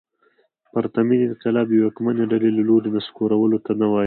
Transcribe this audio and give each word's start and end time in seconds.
پرتمین 0.71 1.19
انقلاب 1.25 1.67
د 1.69 1.71
یوې 1.73 1.83
واکمنې 1.85 2.23
ډلې 2.31 2.49
له 2.57 2.63
لوري 2.69 2.89
نسکورولو 2.97 3.57
ته 3.65 3.71
نه 3.81 3.87
وايي. 3.91 3.99